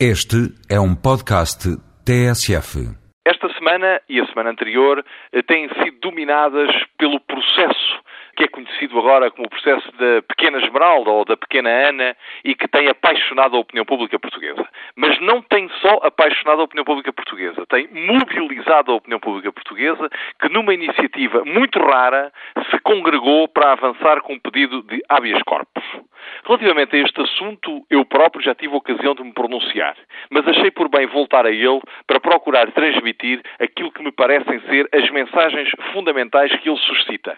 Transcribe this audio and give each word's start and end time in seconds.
Este 0.00 0.50
é 0.68 0.80
um 0.80 0.92
podcast 0.92 1.70
TSF. 2.04 2.82
Esta 3.24 3.48
semana 3.54 4.02
e 4.08 4.20
a 4.20 4.26
semana 4.26 4.50
anterior 4.50 5.04
eh, 5.32 5.40
têm 5.42 5.68
sido 5.68 6.00
dominadas 6.00 6.68
pelo 6.98 7.20
processo 7.20 8.02
que 8.36 8.44
é 8.44 8.48
conhecido 8.48 8.98
agora 8.98 9.30
como 9.30 9.46
o 9.46 9.50
processo 9.50 9.90
da 9.92 10.22
pequena 10.22 10.58
Esmeralda 10.58 11.10
ou 11.10 11.24
da 11.24 11.36
pequena 11.36 11.70
Ana 11.70 12.16
e 12.44 12.54
que 12.54 12.68
tem 12.68 12.88
apaixonado 12.88 13.56
a 13.56 13.60
opinião 13.60 13.84
pública 13.84 14.18
portuguesa. 14.18 14.66
Mas 14.96 15.20
não 15.20 15.40
tem 15.40 15.70
só 15.80 16.00
apaixonado 16.02 16.60
a 16.60 16.64
opinião 16.64 16.84
pública 16.84 17.12
portuguesa, 17.12 17.64
tem 17.68 17.88
mobilizado 17.88 18.92
a 18.92 18.96
opinião 18.96 19.20
pública 19.20 19.52
portuguesa 19.52 20.10
que 20.40 20.48
numa 20.48 20.74
iniciativa 20.74 21.44
muito 21.44 21.78
rara 21.78 22.32
se 22.70 22.78
congregou 22.80 23.48
para 23.48 23.72
avançar 23.72 24.20
com 24.22 24.34
um 24.34 24.40
pedido 24.40 24.82
de 24.82 25.02
habeas 25.08 25.42
corpus. 25.42 25.73
Relativamente 26.46 26.94
a 26.94 26.98
este 26.98 27.20
assunto, 27.22 27.86
eu 27.88 28.04
próprio 28.04 28.44
já 28.44 28.54
tive 28.54 28.74
a 28.74 28.76
ocasião 28.76 29.14
de 29.14 29.24
me 29.24 29.32
pronunciar, 29.32 29.96
mas 30.30 30.46
achei 30.46 30.70
por 30.70 30.90
bem 30.90 31.06
voltar 31.06 31.46
a 31.46 31.50
ele 31.50 31.80
para 32.06 32.20
procurar 32.20 32.70
transmitir 32.72 33.40
aquilo 33.58 33.90
que 33.90 34.02
me 34.02 34.12
parecem 34.12 34.60
ser 34.68 34.86
as 34.92 35.08
mensagens 35.10 35.70
fundamentais 35.92 36.54
que 36.60 36.68
ele 36.68 36.78
suscita. 36.78 37.34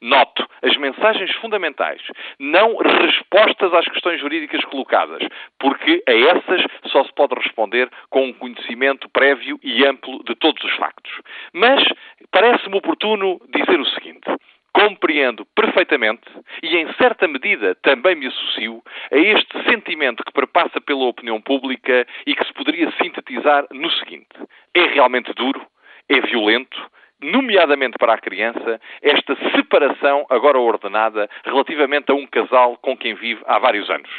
Noto 0.00 0.46
as 0.62 0.76
mensagens 0.76 1.34
fundamentais, 1.36 2.00
não 2.38 2.76
respostas 2.76 3.72
às 3.74 3.86
questões 3.86 4.20
jurídicas 4.20 4.64
colocadas, 4.66 5.22
porque 5.58 6.02
a 6.08 6.12
essas 6.12 6.64
só 6.86 7.04
se 7.04 7.12
pode 7.12 7.34
responder 7.34 7.88
com 8.08 8.26
um 8.26 8.32
conhecimento 8.32 9.08
prévio 9.10 9.58
e 9.62 9.84
amplo 9.84 10.22
de 10.24 10.34
todos 10.36 10.62
os 10.62 10.72
factos. 10.76 11.12
Mas 11.52 11.82
parece-me 12.30 12.76
oportuno 12.76 13.40
dizer 13.48 13.80
o 13.80 13.86
seguinte. 13.86 14.13
Compreendo 14.86 15.46
perfeitamente 15.54 16.28
e, 16.62 16.76
em 16.76 16.92
certa 16.94 17.26
medida, 17.26 17.74
também 17.76 18.14
me 18.14 18.26
associo 18.26 18.82
a 19.10 19.16
este 19.16 19.64
sentimento 19.70 20.22
que 20.22 20.32
perpassa 20.32 20.78
pela 20.78 21.06
opinião 21.06 21.40
pública 21.40 22.06
e 22.26 22.34
que 22.34 22.44
se 22.44 22.52
poderia 22.52 22.92
sintetizar 23.02 23.66
no 23.72 23.90
seguinte: 23.92 24.28
é 24.74 24.82
realmente 24.88 25.32
duro, 25.32 25.66
é 26.06 26.20
violento, 26.20 26.76
nomeadamente 27.22 27.96
para 27.96 28.12
a 28.12 28.20
criança, 28.20 28.78
esta 29.00 29.34
separação 29.56 30.26
agora 30.28 30.58
ordenada 30.58 31.30
relativamente 31.46 32.12
a 32.12 32.14
um 32.14 32.26
casal 32.26 32.76
com 32.76 32.94
quem 32.94 33.14
vive 33.14 33.42
há 33.46 33.58
vários 33.58 33.88
anos. 33.88 34.10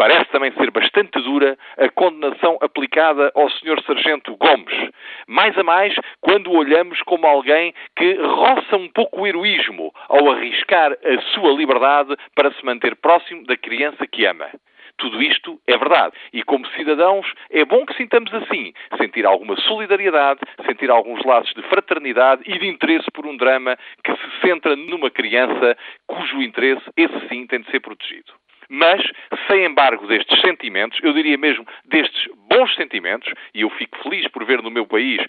Parece 0.00 0.30
também 0.30 0.50
ser 0.52 0.70
bastante 0.70 1.20
dura 1.20 1.58
a 1.76 1.86
condenação 1.90 2.56
aplicada 2.62 3.30
ao 3.34 3.50
Sr. 3.50 3.82
Sargento 3.82 4.34
Gomes. 4.34 4.90
Mais 5.28 5.54
a 5.58 5.62
mais 5.62 5.94
quando 6.22 6.50
o 6.50 6.56
olhamos 6.56 7.02
como 7.02 7.26
alguém 7.26 7.74
que 7.94 8.14
roça 8.14 8.78
um 8.78 8.88
pouco 8.88 9.20
o 9.20 9.26
heroísmo 9.26 9.92
ao 10.08 10.30
arriscar 10.30 10.92
a 10.92 11.20
sua 11.34 11.52
liberdade 11.52 12.16
para 12.34 12.50
se 12.50 12.64
manter 12.64 12.96
próximo 12.96 13.44
da 13.44 13.58
criança 13.58 14.06
que 14.06 14.24
ama. 14.24 14.48
Tudo 14.96 15.22
isto 15.22 15.60
é 15.66 15.76
verdade. 15.76 16.16
E 16.32 16.42
como 16.44 16.66
cidadãos, 16.68 17.30
é 17.50 17.62
bom 17.66 17.84
que 17.84 17.94
sintamos 17.94 18.32
assim, 18.32 18.72
sentir 18.96 19.26
alguma 19.26 19.54
solidariedade, 19.60 20.40
sentir 20.64 20.90
alguns 20.90 21.22
laços 21.26 21.52
de 21.52 21.62
fraternidade 21.64 22.42
e 22.46 22.58
de 22.58 22.66
interesse 22.66 23.10
por 23.12 23.26
um 23.26 23.36
drama 23.36 23.76
que 24.02 24.12
se 24.12 24.40
centra 24.40 24.74
numa 24.76 25.10
criança 25.10 25.76
cujo 26.06 26.40
interesse, 26.40 26.88
esse 26.96 27.28
sim, 27.28 27.46
tem 27.46 27.60
de 27.60 27.70
ser 27.70 27.80
protegido. 27.80 28.39
Mas, 28.72 29.02
sem 29.48 29.64
embargo 29.64 30.06
destes 30.06 30.40
sentimentos, 30.40 30.98
eu 31.02 31.12
diria 31.12 31.36
mesmo 31.36 31.66
destes 31.84 32.28
bons 32.48 32.72
sentimentos, 32.76 33.32
e 33.52 33.62
eu 33.62 33.70
fico 33.70 34.00
feliz 34.02 34.28
por 34.28 34.44
ver 34.44 34.62
no 34.62 34.70
meu 34.70 34.86
país 34.86 35.20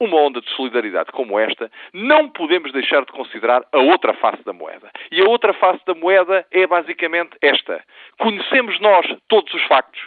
uma 0.00 0.16
onda 0.16 0.40
de 0.40 0.50
solidariedade 0.50 1.12
como 1.12 1.38
esta, 1.38 1.70
não 1.92 2.28
podemos 2.28 2.72
deixar 2.72 3.04
de 3.04 3.12
considerar 3.12 3.62
a 3.72 3.78
outra 3.78 4.14
face 4.14 4.44
da 4.44 4.52
moeda. 4.52 4.90
E 5.12 5.20
a 5.20 5.28
outra 5.28 5.52
face 5.54 5.84
da 5.86 5.94
moeda 5.94 6.44
é 6.50 6.66
basicamente 6.66 7.36
esta. 7.40 7.82
Conhecemos 8.18 8.80
nós 8.80 9.06
todos 9.28 9.52
os 9.54 9.62
factos, 9.64 10.00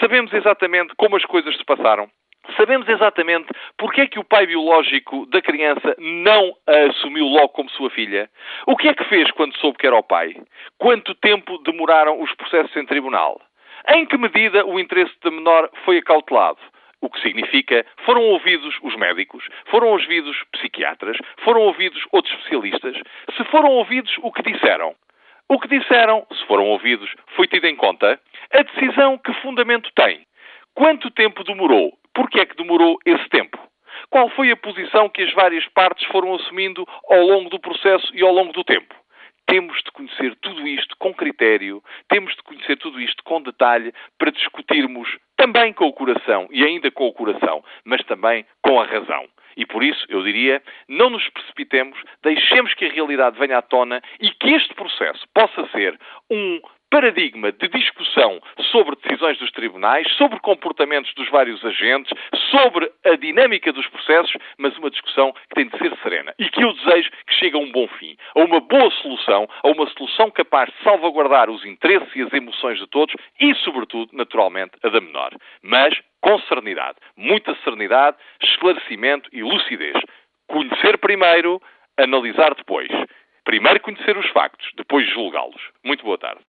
sabemos 0.00 0.32
exatamente 0.32 0.94
como 0.96 1.16
as 1.16 1.24
coisas 1.24 1.56
se 1.56 1.64
passaram, 1.64 2.08
Sabemos 2.56 2.88
exatamente 2.88 3.48
porque 3.78 4.02
é 4.02 4.06
que 4.06 4.18
o 4.18 4.24
pai 4.24 4.46
biológico 4.46 5.26
da 5.26 5.40
criança 5.40 5.94
não 5.98 6.54
a 6.66 6.90
assumiu 6.90 7.26
logo 7.26 7.48
como 7.48 7.70
sua 7.70 7.90
filha? 7.90 8.30
O 8.66 8.76
que 8.76 8.88
é 8.88 8.94
que 8.94 9.04
fez 9.04 9.30
quando 9.32 9.56
soube 9.56 9.78
que 9.78 9.86
era 9.86 9.96
o 9.96 10.02
pai? 10.02 10.36
Quanto 10.78 11.14
tempo 11.14 11.58
demoraram 11.58 12.20
os 12.20 12.32
processos 12.34 12.76
em 12.76 12.86
tribunal? 12.86 13.40
Em 13.88 14.06
que 14.06 14.16
medida 14.16 14.64
o 14.66 14.78
interesse 14.78 15.12
da 15.22 15.30
menor 15.30 15.70
foi 15.84 15.98
acautelado? 15.98 16.58
O 17.00 17.10
que 17.10 17.20
significa, 17.20 17.84
foram 18.06 18.22
ouvidos 18.22 18.78
os 18.82 18.96
médicos, 18.96 19.44
foram 19.66 19.88
ouvidos 19.88 20.42
psiquiatras, 20.52 21.18
foram 21.44 21.60
ouvidos 21.62 22.02
outros 22.12 22.34
especialistas. 22.34 22.96
Se 23.36 23.44
foram 23.44 23.70
ouvidos, 23.70 24.16
o 24.22 24.32
que 24.32 24.42
disseram? 24.42 24.94
O 25.48 25.60
que 25.60 25.68
disseram, 25.68 26.26
se 26.32 26.46
foram 26.46 26.64
ouvidos, 26.64 27.14
foi 27.36 27.46
tido 27.46 27.66
em 27.66 27.76
conta? 27.76 28.18
A 28.52 28.62
decisão 28.62 29.18
que 29.18 29.34
fundamento 29.34 29.90
tem? 29.94 30.26
Quanto 30.74 31.10
tempo 31.10 31.44
demorou? 31.44 31.92
Porquê 32.14 32.40
é 32.40 32.46
que 32.46 32.56
demorou 32.56 32.98
esse 33.04 33.28
tempo? 33.28 33.58
Qual 34.10 34.28
foi 34.30 34.50
a 34.50 34.56
posição 34.56 35.08
que 35.08 35.22
as 35.22 35.32
várias 35.32 35.66
partes 35.68 36.06
foram 36.06 36.34
assumindo 36.34 36.86
ao 37.10 37.20
longo 37.22 37.50
do 37.50 37.58
processo 37.58 38.10
e 38.14 38.22
ao 38.22 38.32
longo 38.32 38.52
do 38.52 38.64
tempo? 38.64 38.94
Temos 39.46 39.76
de 39.82 39.90
conhecer 39.90 40.34
tudo 40.40 40.66
isto 40.66 40.96
com 40.98 41.12
critério, 41.12 41.82
temos 42.08 42.34
de 42.34 42.42
conhecer 42.42 42.76
tudo 42.78 43.00
isto 43.00 43.22
com 43.24 43.42
detalhe 43.42 43.92
para 44.18 44.30
discutirmos 44.30 45.08
também 45.36 45.72
com 45.72 45.86
o 45.86 45.92
coração 45.92 46.48
e 46.50 46.64
ainda 46.64 46.90
com 46.90 47.06
o 47.06 47.12
coração, 47.12 47.62
mas 47.84 48.02
também 48.04 48.46
com 48.62 48.80
a 48.80 48.86
razão. 48.86 49.26
E 49.56 49.66
por 49.66 49.84
isso, 49.84 50.04
eu 50.08 50.22
diria, 50.22 50.62
não 50.88 51.10
nos 51.10 51.28
precipitemos, 51.28 51.98
deixemos 52.22 52.74
que 52.74 52.86
a 52.86 52.92
realidade 52.92 53.38
venha 53.38 53.58
à 53.58 53.62
tona 53.62 54.02
e 54.20 54.30
que 54.30 54.50
este 54.50 54.74
processo 54.74 55.24
possa 55.34 55.68
ser 55.68 55.98
um 56.30 56.60
paradigma 56.94 57.50
de 57.50 57.66
discussão 57.66 58.40
sobre 58.70 58.94
decisões 58.94 59.36
dos 59.38 59.50
tribunais, 59.50 60.08
sobre 60.12 60.38
comportamentos 60.38 61.12
dos 61.14 61.28
vários 61.28 61.64
agentes, 61.64 62.16
sobre 62.52 62.88
a 63.04 63.16
dinâmica 63.16 63.72
dos 63.72 63.84
processos, 63.88 64.32
mas 64.58 64.78
uma 64.78 64.90
discussão 64.90 65.32
que 65.32 65.56
tem 65.56 65.66
de 65.66 65.76
ser 65.76 65.92
serena 66.04 66.32
e 66.38 66.48
que 66.48 66.62
eu 66.62 66.72
desejo 66.72 67.10
que 67.26 67.34
chegue 67.34 67.56
a 67.56 67.58
um 67.58 67.72
bom 67.72 67.88
fim, 67.98 68.16
a 68.36 68.38
uma 68.38 68.60
boa 68.60 68.92
solução, 69.02 69.48
a 69.64 69.68
uma 69.70 69.88
solução 69.88 70.30
capaz 70.30 70.70
de 70.70 70.84
salvaguardar 70.84 71.50
os 71.50 71.64
interesses 71.64 72.14
e 72.14 72.22
as 72.22 72.32
emoções 72.32 72.78
de 72.78 72.86
todos 72.86 73.12
e, 73.40 73.52
sobretudo, 73.56 74.16
naturalmente, 74.16 74.74
a 74.84 74.88
da 74.88 75.00
menor. 75.00 75.32
Mas 75.64 76.00
com 76.20 76.38
serenidade, 76.42 76.98
muita 77.16 77.56
serenidade, 77.64 78.18
esclarecimento 78.40 79.28
e 79.32 79.42
lucidez. 79.42 80.00
Conhecer 80.46 80.96
primeiro, 80.98 81.60
analisar 81.98 82.54
depois. 82.54 82.86
Primeiro 83.42 83.80
conhecer 83.80 84.16
os 84.16 84.28
factos, 84.30 84.70
depois 84.76 85.12
julgá-los. 85.12 85.60
Muito 85.84 86.04
boa 86.04 86.18
tarde. 86.18 86.44